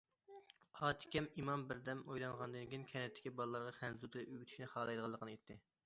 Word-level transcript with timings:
ئاتىكەم 0.79 1.27
ئىمام 1.41 1.65
بىردەم 1.73 2.01
ئويلانغاندىن 2.07 2.67
كېيىن، 2.73 2.89
كەنتتىكى 2.95 3.35
بالىلارغا 3.43 3.79
خەنزۇ 3.83 4.15
تىلى 4.17 4.29
ئۆگىتىشنى 4.35 4.75
خالايدىغانلىقىنى 4.77 5.37
ئېيتتى. 5.37 5.63